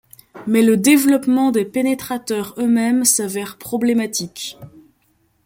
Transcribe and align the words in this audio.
Mais 0.47 0.63
le 0.63 0.77
développement 0.77 1.51
des 1.51 1.63
pénétrateurs 1.63 2.55
eux-mêmes 2.57 3.05
s'avère 3.05 3.59
problématique. 3.59 4.57